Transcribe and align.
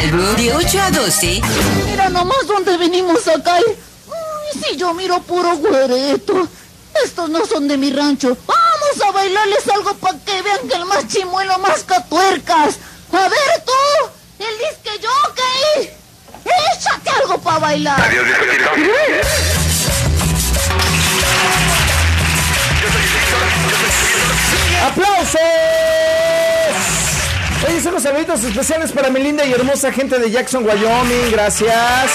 Calvo 0.00 0.32
de 0.32 0.54
8 0.54 0.80
a 0.80 0.90
12. 0.92 1.42
Mira 1.84 2.08
nomás 2.08 2.46
dónde 2.46 2.74
venimos 2.78 3.28
acá. 3.28 3.56
Ay, 3.56 3.64
si 4.64 4.76
yo 4.76 4.94
miro 4.94 5.20
puro 5.20 5.58
güereto. 5.58 6.48
Estos 7.04 7.28
no 7.28 7.44
son 7.44 7.68
de 7.68 7.76
mi 7.76 7.92
rancho. 7.92 8.34
Vamos 8.46 9.06
a 9.06 9.12
bailarles 9.12 9.68
algo 9.68 9.94
para 9.96 10.18
que 10.20 10.40
vean 10.40 10.66
que 10.66 10.74
el 10.74 10.86
más 10.86 11.06
chimuelo 11.06 11.58
más 11.58 11.84
catuercas. 11.84 12.76
A 13.12 13.28
ver 13.28 13.64
tú, 13.66 14.08
el 14.38 14.58
disque 14.58 15.06
jockey. 15.06 15.90
Échate 16.74 17.10
algo 17.10 17.38
para 17.38 17.58
bailar. 17.58 18.00
Adiós, 18.00 18.26
¡Aplausos! 24.82 25.99
Oye, 27.68 27.80
son 27.80 27.94
los 27.94 28.02
saluditos 28.02 28.42
especiales 28.42 28.92
para 28.92 29.10
mi 29.10 29.20
linda 29.20 29.44
y 29.44 29.52
hermosa 29.52 29.92
gente 29.92 30.18
de 30.18 30.30
Jackson, 30.30 30.64
Wyoming. 30.64 31.30
Gracias. 31.30 32.12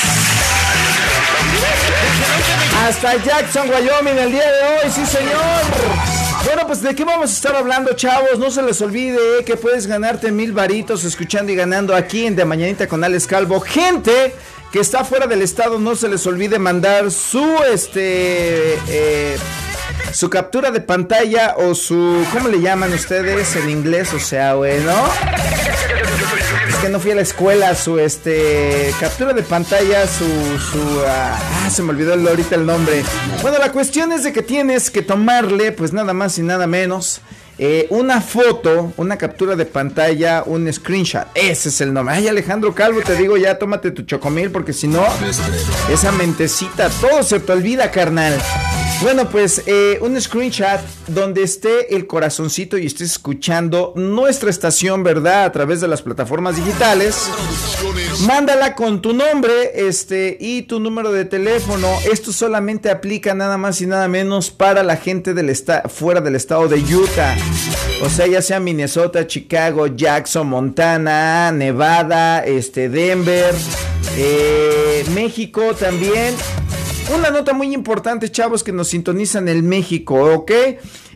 Hasta 2.88 3.23
Jackson, 3.23 3.69
Wyoming, 3.69 4.17
el 4.17 4.31
día 4.31 4.51
de 4.51 4.63
hoy, 4.63 4.91
sí 4.91 5.05
señor. 5.05 6.05
Bueno, 6.45 6.67
pues 6.67 6.81
de 6.81 6.93
qué 6.93 7.03
vamos 7.03 7.31
a 7.31 7.33
estar 7.33 7.55
hablando, 7.55 7.93
chavos. 7.93 8.38
No 8.38 8.51
se 8.51 8.61
les 8.61 8.81
olvide 8.81 9.43
que 9.45 9.55
puedes 9.55 9.88
ganarte 9.88 10.31
mil 10.31 10.51
varitos 10.51 11.03
escuchando 11.03 11.51
y 11.51 11.55
ganando 11.55 11.95
aquí 11.95 12.25
en 12.25 12.35
De 12.35 12.45
Mañanita 12.45 12.88
con 12.88 13.03
Alex 13.03 13.27
Calvo. 13.27 13.59
Gente 13.59 14.33
que 14.71 14.79
está 14.79 15.05
fuera 15.05 15.25
del 15.25 15.41
estado, 15.41 15.79
no 15.79 15.95
se 15.95 16.09
les 16.09 16.25
olvide 16.27 16.59
mandar 16.59 17.09
su 17.11 17.45
este 17.71 18.73
eh, 18.88 19.38
su 20.16 20.30
captura 20.30 20.71
de 20.71 20.80
pantalla 20.80 21.55
o 21.58 21.75
su 21.75 22.25
¿cómo 22.31 22.47
le 22.47 22.61
llaman 22.61 22.94
ustedes 22.94 23.58
en 23.58 23.69
inglés? 23.69 24.13
O 24.13 24.19
sea, 24.19 24.55
bueno. 24.55 24.94
Es 26.69 26.75
que 26.77 26.88
no 26.88 27.02
fui 27.02 27.11
a 27.11 27.16
la 27.16 27.22
escuela, 27.22 27.75
su 27.75 27.99
este 27.99 28.94
captura 28.97 29.33
de 29.33 29.44
pantalla, 29.44 30.07
su 30.07 30.25
su 30.57 31.02
ah, 31.05 31.38
ah, 31.38 31.69
se 31.69 31.83
me 31.83 31.89
olvidó 31.89 32.13
ahorita 32.13 32.55
el 32.55 32.66
nombre. 32.66 33.03
Bueno, 33.41 33.57
la 33.59 33.73
cuestión 33.73 34.13
es 34.13 34.23
de 34.23 34.31
que 34.31 34.41
tienes 34.41 34.89
que 34.89 35.02
tomarle 35.02 35.73
pues 35.73 35.91
nada 35.91 36.13
más 36.13 36.38
y 36.38 36.44
nada 36.44 36.66
menos 36.66 37.19
eh, 37.57 37.88
una 37.89 38.22
foto, 38.22 38.94
una 38.95 39.17
captura 39.17 39.57
de 39.57 39.66
pantalla, 39.66 40.44
un 40.45 40.72
screenshot. 40.72 41.27
Ese 41.35 41.67
es 41.67 41.81
el 41.81 41.94
nombre. 41.94 42.16
Ay, 42.16 42.29
Alejandro 42.29 42.73
Calvo, 42.73 43.02
te 43.02 43.16
digo 43.16 43.35
ya, 43.35 43.59
tómate 43.59 43.91
tu 43.91 44.03
chocomil 44.03 44.50
porque 44.50 44.72
si 44.72 44.88
no, 44.88 45.03
esa 45.91 46.11
mentecita, 46.13 46.89
todo 47.02 47.22
se 47.22 47.41
te 47.41 47.52
olvida, 47.52 47.91
carnal. 47.91 48.41
Bueno, 49.01 49.29
pues 49.29 49.61
eh, 49.65 49.99
un 50.01 50.19
screenshot 50.19 50.79
donde 51.07 51.43
esté 51.43 51.95
el 51.95 52.07
corazoncito 52.07 52.77
y 52.77 52.85
estés 52.85 53.11
escuchando 53.11 53.93
nuestra 53.95 54.49
estación, 54.49 55.03
¿verdad? 55.03 55.43
A 55.45 55.51
través 55.51 55.81
de 55.81 55.88
las 55.88 56.01
plataformas 56.01 56.55
digitales. 56.55 57.29
Mándala 58.25 58.73
con 58.75 59.01
tu 59.01 59.13
nombre 59.13 59.88
este, 59.88 60.38
y 60.39 60.63
tu 60.63 60.79
número 60.79 61.11
de 61.11 61.25
teléfono. 61.25 61.88
Esto 62.11 62.31
solamente 62.31 62.89
aplica 62.89 63.33
nada 63.33 63.57
más 63.57 63.81
y 63.81 63.85
nada 63.85 64.07
menos 64.07 64.50
para 64.50 64.81
la 64.81 64.97
gente 64.97 65.33
del 65.33 65.56
fuera 65.89 66.22
del 66.22 66.35
estado 66.35 66.67
de 66.67 66.79
Utah. 66.79 67.35
O 68.01 68.09
sea, 68.09 68.27
ya 68.27 68.41
sea 68.41 68.59
Minnesota, 68.59 69.27
Chicago, 69.27 69.88
Jackson, 69.88 70.47
Montana, 70.47 71.51
Nevada, 71.51 72.44
este, 72.45 72.89
Denver, 72.89 73.53
eh, 74.17 75.06
México 75.13 75.73
también. 75.75 76.35
Una 77.13 77.29
nota 77.29 77.53
muy 77.53 77.71
importante, 77.71 78.31
chavos, 78.31 78.63
que 78.63 78.71
nos 78.71 78.88
sintonizan 78.88 79.47
en 79.47 79.67
México, 79.69 80.16
¿ok? 80.33 80.51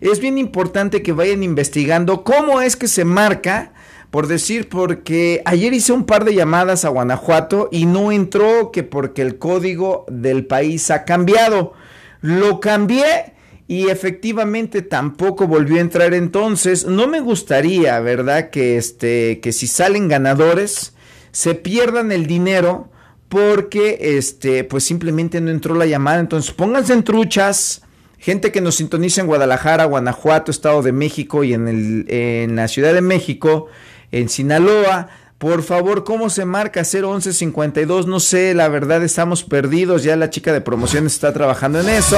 Es 0.02 0.20
bien 0.20 0.38
importante 0.38 1.02
que 1.02 1.14
vayan 1.14 1.42
investigando 1.42 2.24
cómo 2.24 2.62
es 2.62 2.76
que 2.76 2.88
se 2.88 3.06
marca, 3.06 3.74
por 4.12 4.28
decir, 4.28 4.70
porque 4.70 5.42
ayer 5.46 5.74
hice 5.74 5.92
un 5.92 6.06
par 6.06 6.26
de 6.26 6.36
llamadas 6.36 6.86
a 6.86 6.90
Guanajuato 6.90 7.70
y 7.72 7.88
no 7.88 8.12
entró 8.12 8.72
que 8.72 8.84
porque 8.84 9.24
el 9.24 9.40
código 9.40 10.06
del 10.10 10.46
país 10.46 10.92
ha 10.92 11.06
cambiado. 11.06 11.74
Lo 12.22 12.60
cambié 12.60 13.34
y 13.68 13.90
efectivamente 13.90 14.84
tampoco 14.84 15.48
volvió 15.48 15.78
a 15.78 15.82
entrar 15.82 16.14
entonces. 16.14 16.86
No 16.86 17.08
me 17.08 17.20
gustaría, 17.20 18.00
¿verdad? 18.00 18.52
Que 18.52 18.78
este, 18.78 19.40
que 19.42 19.52
si 19.52 19.66
salen 19.66 20.08
ganadores, 20.08 20.94
se 21.32 21.56
pierdan 21.56 22.12
el 22.12 22.28
dinero 22.28 22.90
porque 23.30 24.18
este 24.18 24.64
pues 24.64 24.84
simplemente 24.84 25.40
no 25.40 25.52
entró 25.52 25.76
la 25.76 25.86
llamada 25.86 26.20
entonces 26.20 26.52
pónganse 26.52 26.94
en 26.94 27.04
truchas 27.04 27.84
gente 28.18 28.52
que 28.52 28.60
nos 28.60 28.76
sintoniza 28.76 29.22
en 29.22 29.28
Guadalajara 29.28 29.86
Guanajuato 29.86 30.52
Estado 30.52 30.82
de 30.82 30.92
México 30.92 31.44
y 31.44 31.54
en 31.54 31.68
el 31.68 32.06
en 32.10 32.56
la 32.56 32.68
Ciudad 32.68 32.94
de 32.94 33.02
México 33.02 33.68
en 34.12 34.28
Sinaloa 34.28 35.10
por 35.40 35.64
favor, 35.64 36.04
¿cómo 36.04 36.30
se 36.30 36.44
marca 36.44 36.82
01152? 36.82 38.08
No 38.08 38.20
sé, 38.20 38.54
la 38.54 38.68
verdad 38.68 39.02
estamos 39.04 39.46
perdidos. 39.46 40.04
Ya 40.04 40.18
la 40.18 40.30
chica 40.30 40.52
de 40.52 40.60
promociones 40.60 41.14
está 41.14 41.32
trabajando 41.32 41.80
en 41.80 41.88
eso. 41.88 42.18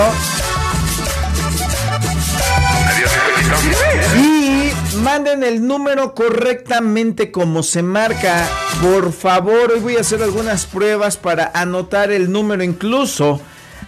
El 5.40 5.66
número 5.66 6.14
correctamente 6.14 7.32
como 7.32 7.64
se 7.64 7.82
marca. 7.82 8.48
Por 8.82 9.14
favor, 9.14 9.72
hoy 9.72 9.80
voy 9.80 9.96
a 9.96 10.02
hacer 10.02 10.22
algunas 10.22 10.66
pruebas 10.66 11.16
para 11.16 11.52
anotar 11.54 12.12
el 12.12 12.32
número 12.32 12.64
incluso. 12.64 13.40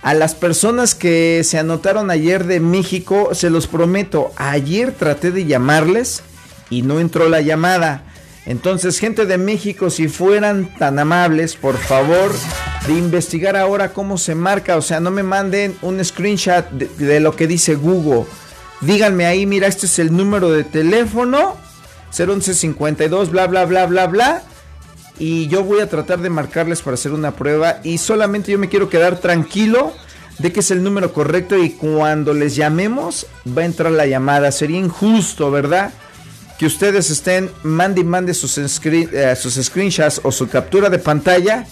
A 0.01 0.13
las 0.13 0.35
personas 0.35 0.95
que 0.95 1.41
se 1.43 1.59
anotaron 1.59 2.09
ayer 2.09 2.45
de 2.45 2.59
México, 2.59 3.35
se 3.35 3.49
los 3.49 3.67
prometo, 3.67 4.31
ayer 4.37 4.93
traté 4.93 5.31
de 5.31 5.45
llamarles 5.45 6.23
y 6.69 6.81
no 6.81 6.99
entró 6.99 7.27
la 7.29 7.41
llamada. 7.41 8.03
Entonces, 8.45 8.99
gente 8.99 9.25
de 9.25 9.37
México, 9.37 9.89
si 9.89 10.07
fueran 10.07 10.73
tan 10.77 10.99
amables, 10.99 11.55
por 11.55 11.77
favor, 11.77 12.31
de 12.87 12.93
investigar 12.93 13.55
ahora 13.55 13.93
cómo 13.93 14.17
se 14.17 14.35
marca. 14.35 14.77
O 14.77 14.81
sea, 14.81 14.99
no 14.99 15.11
me 15.11 15.23
manden 15.23 15.75
un 15.81 16.03
screenshot 16.03 16.69
de 16.69 17.19
lo 17.19 17.35
que 17.35 17.47
dice 17.47 17.75
Google. 17.75 18.25
Díganme 18.85 19.25
ahí, 19.25 19.45
mira, 19.45 19.67
este 19.67 19.85
es 19.85 19.97
el 19.99 20.15
número 20.15 20.51
de 20.51 20.63
teléfono. 20.63 21.55
01152, 22.11 23.31
bla, 23.31 23.47
bla, 23.47 23.65
bla, 23.65 23.85
bla, 23.85 24.07
bla. 24.07 24.43
Y 25.17 25.47
yo 25.47 25.63
voy 25.63 25.79
a 25.79 25.89
tratar 25.89 26.19
de 26.19 26.29
marcarles 26.29 26.81
para 26.81 26.95
hacer 26.95 27.13
una 27.13 27.31
prueba. 27.31 27.79
Y 27.83 27.97
solamente 27.97 28.51
yo 28.51 28.59
me 28.59 28.67
quiero 28.67 28.89
quedar 28.89 29.19
tranquilo 29.19 29.93
de 30.39 30.51
que 30.51 30.59
es 30.59 30.71
el 30.71 30.83
número 30.83 31.13
correcto. 31.13 31.57
Y 31.57 31.71
cuando 31.71 32.33
les 32.33 32.55
llamemos, 32.55 33.25
va 33.57 33.61
a 33.61 33.65
entrar 33.65 33.91
la 33.91 34.05
llamada. 34.05 34.51
Sería 34.51 34.79
injusto, 34.79 35.49
¿verdad? 35.49 35.93
Que 36.59 36.65
ustedes 36.65 37.09
estén, 37.09 37.51
mande 37.63 38.01
y 38.01 38.03
mande 38.03 38.33
sus, 38.33 38.57
eh, 38.57 39.35
sus 39.35 39.53
screenshots 39.53 40.19
o 40.23 40.31
su 40.31 40.49
captura 40.49 40.89
de 40.89 40.99
pantalla. 40.99 41.65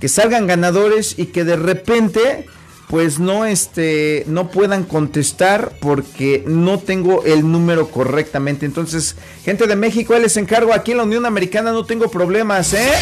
Que 0.00 0.08
salgan 0.08 0.46
ganadores 0.46 1.18
y 1.18 1.26
que 1.26 1.44
de 1.44 1.56
repente 1.56 2.46
pues 2.94 3.18
no 3.18 3.44
este 3.44 4.22
no 4.28 4.52
puedan 4.52 4.84
contestar 4.84 5.72
porque 5.80 6.44
no 6.46 6.78
tengo 6.78 7.24
el 7.24 7.50
número 7.50 7.90
correctamente. 7.90 8.66
Entonces, 8.66 9.16
gente 9.44 9.66
de 9.66 9.74
México, 9.74 10.16
les 10.16 10.36
encargo 10.36 10.72
aquí 10.72 10.92
en 10.92 10.98
la 10.98 11.02
Unión 11.02 11.26
Americana 11.26 11.72
no 11.72 11.84
tengo 11.84 12.08
problemas, 12.08 12.72
¿eh? 12.72 12.92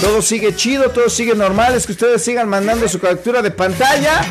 Todo 0.00 0.22
sigue 0.22 0.56
chido, 0.56 0.88
todo 0.92 1.10
sigue 1.10 1.34
normal, 1.34 1.74
es 1.74 1.84
que 1.84 1.92
ustedes 1.92 2.22
sigan 2.22 2.48
mandando 2.48 2.88
su 2.88 2.98
captura 3.00 3.42
de 3.42 3.50
pantalla 3.50 4.22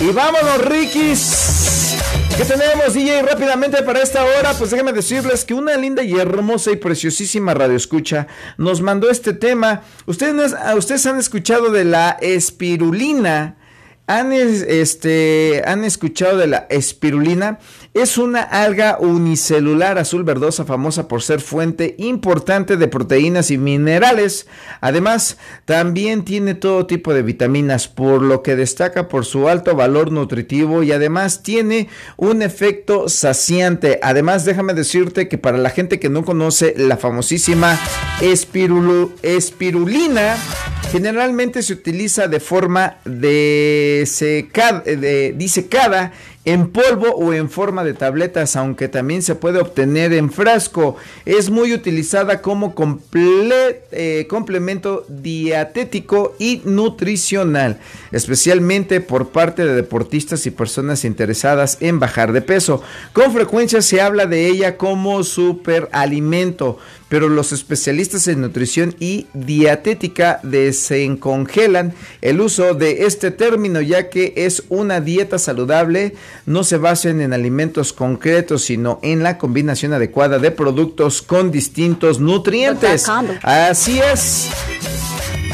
y 0.00 0.10
vámonos, 0.10 0.64
Rikis. 0.64 1.98
¿Qué 2.38 2.44
tenemos, 2.46 2.94
DJ? 2.94 3.24
Rápidamente 3.24 3.82
para 3.82 4.00
esta 4.00 4.24
hora, 4.24 4.54
pues 4.54 4.70
déjenme 4.70 4.94
decirles 4.94 5.44
que 5.44 5.52
una 5.52 5.76
linda 5.76 6.02
y 6.02 6.18
hermosa 6.18 6.70
y 6.70 6.76
preciosísima 6.76 7.52
radio 7.52 7.76
escucha 7.76 8.26
nos 8.56 8.80
mandó 8.80 9.10
este 9.10 9.34
tema. 9.34 9.82
Ustedes, 10.06 10.54
ah, 10.54 10.74
ustedes 10.76 11.04
han 11.04 11.18
escuchado 11.18 11.70
de 11.70 11.84
la 11.84 12.16
espirulina. 12.22 13.56
¿Han, 14.08 14.32
es- 14.32 14.62
este, 14.62 15.62
¿Han 15.64 15.84
escuchado 15.84 16.36
de 16.36 16.46
la 16.48 16.66
espirulina? 16.70 17.58
Es 17.94 18.18
una 18.18 18.40
alga 18.42 18.96
unicelular 18.98 19.98
azul 19.98 20.24
verdosa 20.24 20.64
famosa 20.64 21.08
por 21.08 21.22
ser 21.22 21.40
fuente 21.40 21.94
importante 21.98 22.76
de 22.76 22.88
proteínas 22.88 23.50
y 23.50 23.58
minerales. 23.58 24.46
Además, 24.80 25.36
también 25.66 26.24
tiene 26.24 26.54
todo 26.54 26.86
tipo 26.86 27.14
de 27.14 27.22
vitaminas, 27.22 27.88
por 27.88 28.22
lo 28.22 28.42
que 28.42 28.56
destaca 28.56 29.08
por 29.08 29.24
su 29.24 29.48
alto 29.48 29.76
valor 29.76 30.10
nutritivo 30.10 30.82
y 30.82 30.90
además 30.92 31.42
tiene 31.42 31.88
un 32.16 32.42
efecto 32.42 33.08
saciante. 33.08 34.00
Además, 34.02 34.44
déjame 34.44 34.74
decirte 34.74 35.28
que 35.28 35.38
para 35.38 35.58
la 35.58 35.70
gente 35.70 36.00
que 36.00 36.08
no 36.08 36.24
conoce 36.24 36.74
la 36.76 36.96
famosísima 36.96 37.78
espirulina, 39.26 40.36
generalmente 40.92 41.62
se 41.62 41.72
utiliza 41.72 42.28
de 42.28 42.38
forma 42.38 42.96
de 43.06 44.02
seca- 44.06 44.82
de- 44.84 45.32
disecada 45.32 46.12
en 46.44 46.70
polvo 46.70 47.14
o 47.14 47.32
en 47.32 47.48
forma 47.48 47.84
de 47.84 47.94
tabletas, 47.94 48.56
aunque 48.56 48.88
también 48.88 49.22
se 49.22 49.36
puede 49.36 49.60
obtener 49.60 50.12
en 50.12 50.30
frasco. 50.30 50.96
Es 51.24 51.50
muy 51.50 51.72
utilizada 51.72 52.42
como 52.42 52.74
eh, 53.14 54.26
complemento 54.28 55.04
dietético 55.08 56.34
y 56.38 56.62
nutricional, 56.64 57.78
especialmente 58.10 59.00
por 59.00 59.28
parte 59.28 59.64
de 59.64 59.74
deportistas 59.74 60.44
y 60.46 60.50
personas 60.50 61.04
interesadas 61.04 61.78
en 61.80 62.00
bajar 62.00 62.32
de 62.32 62.42
peso. 62.42 62.82
Con 63.12 63.32
frecuencia 63.32 63.80
se 63.80 64.00
habla 64.00 64.26
de 64.26 64.48
ella 64.48 64.76
como 64.76 65.22
superalimento, 65.22 66.78
pero 67.08 67.28
los 67.28 67.52
especialistas 67.52 68.26
en 68.26 68.40
nutrición 68.40 68.96
y 68.98 69.26
dietética 69.34 70.40
desencongelan 70.42 71.94
el 72.22 72.40
uso 72.40 72.74
de 72.74 73.04
este 73.04 73.30
término 73.30 73.80
ya 73.80 74.08
que 74.08 74.32
es 74.34 74.64
una 74.70 75.00
dieta 75.00 75.38
saludable, 75.38 76.14
no 76.46 76.64
se 76.64 76.76
basen 76.76 77.20
en 77.20 77.32
alimentos 77.32 77.92
concretos, 77.92 78.64
sino 78.64 78.98
en 79.02 79.22
la 79.22 79.38
combinación 79.38 79.92
adecuada 79.92 80.38
de 80.38 80.50
productos 80.50 81.22
con 81.22 81.50
distintos 81.50 82.20
nutrientes. 82.20 83.06
Así 83.42 84.00
es. 84.00 84.48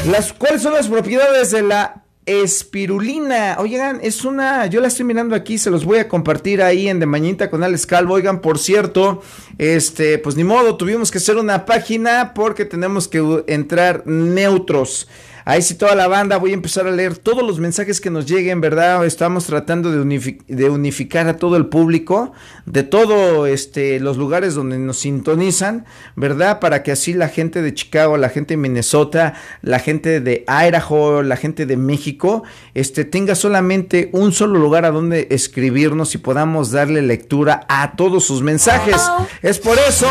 Las, 0.09 0.33
¿Cuáles 0.33 0.61
son 0.61 0.73
las 0.73 0.87
propiedades 0.87 1.51
de 1.51 1.61
la 1.61 2.03
espirulina. 2.29 3.57
Oigan, 3.59 3.99
es 4.03 4.23
una, 4.23 4.67
yo 4.67 4.81
la 4.81 4.87
estoy 4.87 5.03
mirando 5.05 5.35
aquí, 5.35 5.57
se 5.57 5.71
los 5.71 5.83
voy 5.83 5.97
a 5.97 6.07
compartir 6.07 6.61
ahí 6.61 6.87
en 6.87 6.99
De 6.99 7.07
Mañita 7.07 7.49
con 7.49 7.63
Alex 7.63 7.87
Calvo. 7.87 8.13
Oigan, 8.13 8.39
por 8.39 8.59
cierto, 8.59 9.23
este, 9.57 10.19
pues 10.19 10.35
ni 10.35 10.43
modo, 10.43 10.77
tuvimos 10.77 11.09
que 11.09 11.17
hacer 11.17 11.37
una 11.37 11.65
página 11.65 12.33
porque 12.35 12.65
tenemos 12.65 13.07
que 13.07 13.43
entrar 13.47 14.05
neutros. 14.05 15.07
Ahí 15.45 15.61
sí 15.61 15.75
toda 15.75 15.95
la 15.95 16.07
banda, 16.07 16.37
voy 16.37 16.51
a 16.51 16.53
empezar 16.53 16.87
a 16.87 16.91
leer 16.91 17.17
todos 17.17 17.43
los 17.43 17.59
mensajes 17.59 17.99
que 18.01 18.09
nos 18.09 18.25
lleguen, 18.25 18.61
¿verdad? 18.61 19.05
Estamos 19.05 19.45
tratando 19.45 19.91
de, 19.91 20.37
de 20.47 20.69
unificar 20.69 21.27
a 21.27 21.37
todo 21.37 21.55
el 21.55 21.67
público, 21.67 22.33
de 22.65 22.83
todos 22.83 23.47
este, 23.49 23.99
los 23.99 24.17
lugares 24.17 24.55
donde 24.55 24.77
nos 24.77 24.99
sintonizan, 24.99 25.85
¿verdad? 26.15 26.59
Para 26.59 26.83
que 26.83 26.91
así 26.91 27.13
la 27.13 27.29
gente 27.29 27.61
de 27.61 27.73
Chicago, 27.73 28.17
la 28.17 28.29
gente 28.29 28.53
de 28.53 28.57
Minnesota, 28.57 29.33
la 29.61 29.79
gente 29.79 30.19
de 30.21 30.45
Idaho, 30.47 31.23
la 31.23 31.35
gente 31.35 31.65
de 31.65 31.77
México, 31.77 32.43
este, 32.73 33.05
tenga 33.05 33.35
solamente 33.35 34.09
un 34.13 34.31
solo 34.33 34.59
lugar 34.59 34.85
a 34.85 34.91
donde 34.91 35.27
escribirnos 35.31 36.13
y 36.15 36.17
podamos 36.19 36.71
darle 36.71 37.01
lectura 37.01 37.65
a 37.69 37.95
todos 37.95 38.25
sus 38.25 38.41
mensajes. 38.41 39.01
Es 39.41 39.57
por 39.57 39.77
eso, 39.79 40.07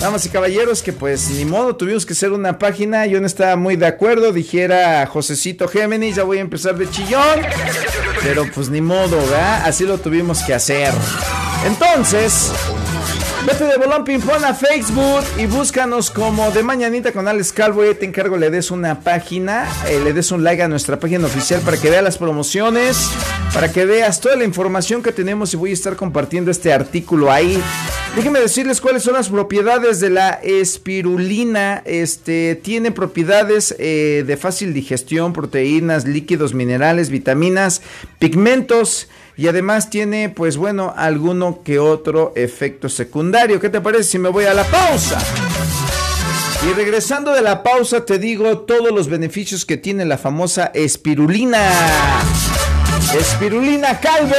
damas 0.00 0.26
y 0.26 0.28
caballeros, 0.28 0.82
que 0.82 0.92
pues 0.92 1.30
ni 1.30 1.44
modo, 1.44 1.76
tuvimos 1.76 2.06
que 2.06 2.14
hacer 2.14 2.32
una 2.32 2.58
página, 2.58 3.06
yo 3.06 3.20
no 3.20 3.26
estaba 3.26 3.56
muy 3.56 3.76
de 3.76 3.86
acuerdo, 3.86 4.32
dije 4.32 4.55
era 4.58 5.06
Josecito 5.06 5.68
Géminis, 5.68 6.16
ya 6.16 6.24
voy 6.24 6.38
a 6.38 6.40
empezar 6.40 6.76
de 6.76 6.88
chillón. 6.90 7.40
Pero 8.22 8.46
pues 8.54 8.68
ni 8.68 8.80
modo, 8.80 9.16
¿verdad? 9.16 9.62
Así 9.66 9.84
lo 9.84 9.98
tuvimos 9.98 10.42
que 10.42 10.54
hacer. 10.54 10.92
Entonces, 11.66 12.52
Vete 13.46 13.64
de 13.64 13.76
Bolón 13.76 14.02
Pimpón 14.02 14.44
a 14.44 14.54
Facebook 14.54 15.22
y 15.38 15.46
búscanos 15.46 16.10
como 16.10 16.50
de 16.50 16.64
Mañanita 16.64 17.12
con 17.12 17.28
Alex 17.28 17.52
Calvo. 17.52 17.88
Y 17.88 17.94
te 17.94 18.04
encargo 18.04 18.36
le 18.36 18.50
des 18.50 18.72
una 18.72 18.98
página, 18.98 19.68
eh, 19.88 20.00
le 20.02 20.12
des 20.12 20.32
un 20.32 20.42
like 20.42 20.60
a 20.64 20.66
nuestra 20.66 20.98
página 20.98 21.26
oficial 21.26 21.60
para 21.60 21.76
que 21.76 21.88
veas 21.88 22.02
las 22.02 22.18
promociones, 22.18 23.08
para 23.54 23.70
que 23.70 23.84
veas 23.84 24.20
toda 24.20 24.34
la 24.34 24.42
información 24.42 25.00
que 25.00 25.12
tenemos 25.12 25.54
y 25.54 25.56
voy 25.56 25.70
a 25.70 25.74
estar 25.74 25.94
compartiendo 25.94 26.50
este 26.50 26.72
artículo 26.72 27.30
ahí. 27.30 27.62
Déjenme 28.16 28.40
decirles 28.40 28.80
cuáles 28.80 29.02
son 29.02 29.12
las 29.12 29.28
propiedades 29.28 30.00
de 30.00 30.08
la 30.08 30.40
espirulina. 30.42 31.82
Este 31.84 32.54
tiene 32.54 32.90
propiedades 32.90 33.76
eh, 33.78 34.24
de 34.26 34.36
fácil 34.38 34.72
digestión, 34.72 35.34
proteínas, 35.34 36.06
líquidos, 36.06 36.54
minerales, 36.54 37.10
vitaminas, 37.10 37.82
pigmentos 38.18 39.08
y 39.36 39.48
además 39.48 39.90
tiene, 39.90 40.30
pues 40.30 40.56
bueno, 40.56 40.94
alguno 40.96 41.60
que 41.62 41.78
otro 41.78 42.32
efecto 42.36 42.88
secundario. 42.88 43.60
¿Qué 43.60 43.68
te 43.68 43.82
parece 43.82 44.04
si 44.04 44.18
me 44.18 44.30
voy 44.30 44.46
a 44.46 44.54
la 44.54 44.64
pausa? 44.64 45.18
Y 46.66 46.72
regresando 46.72 47.32
de 47.32 47.42
la 47.42 47.62
pausa 47.62 48.06
te 48.06 48.18
digo 48.18 48.60
todos 48.60 48.92
los 48.92 49.10
beneficios 49.10 49.66
que 49.66 49.76
tiene 49.76 50.06
la 50.06 50.16
famosa 50.16 50.70
espirulina. 50.72 51.60
Espirulina 53.14 54.00
Calvo, 54.00 54.34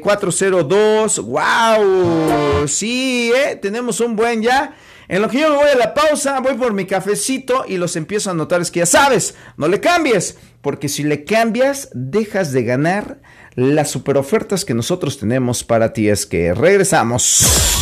402. 0.00 1.18
¡Wow! 1.18 2.68
Sí, 2.68 3.32
¿eh? 3.34 3.58
Tenemos 3.60 4.00
un 4.00 4.14
buen 4.14 4.42
ya. 4.42 4.76
En 5.08 5.22
lo 5.22 5.28
que 5.28 5.40
yo 5.40 5.50
me 5.50 5.56
voy 5.56 5.70
a 5.70 5.76
la 5.76 5.94
pausa, 5.94 6.40
voy 6.40 6.54
por 6.54 6.72
mi 6.72 6.86
cafecito 6.86 7.64
y 7.66 7.76
los 7.76 7.96
empiezo 7.96 8.30
a 8.30 8.34
notar. 8.34 8.60
Es 8.60 8.70
que 8.70 8.80
ya 8.80 8.86
sabes, 8.86 9.34
no 9.56 9.68
le 9.68 9.80
cambies, 9.80 10.36
porque 10.60 10.88
si 10.88 11.02
le 11.02 11.24
cambias, 11.24 11.88
dejas 11.92 12.52
de 12.52 12.64
ganar 12.64 13.20
las 13.54 13.90
super 13.90 14.16
ofertas 14.16 14.64
que 14.64 14.74
nosotros 14.74 15.18
tenemos 15.18 15.64
para 15.64 15.92
ti. 15.92 16.08
Es 16.08 16.26
que 16.26 16.54
regresamos. 16.54 17.81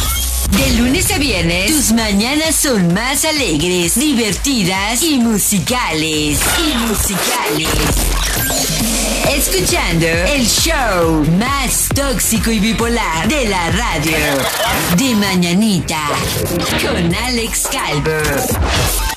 De 0.51 0.71
lunes 0.77 1.11
a 1.11 1.19
viernes, 1.19 1.71
tus 1.71 1.93
mañanas 1.93 2.55
son 2.57 2.93
más 2.93 3.25
alegres, 3.25 3.95
divertidas 3.95 5.03
y 5.03 5.19
musicales. 5.19 6.41
Y 6.59 6.77
musicales. 6.87 7.69
Escuchando 9.29 10.07
el 10.07 10.47
show 10.47 11.25
más 11.39 11.89
tóxico 11.95 12.51
y 12.51 12.59
bipolar 12.59 13.29
de 13.29 13.49
la 13.49 13.71
radio. 13.71 14.17
De 14.97 15.15
mañanita. 15.15 16.01
Con 16.83 17.15
Alex 17.15 17.69
Calvo. 17.71 19.10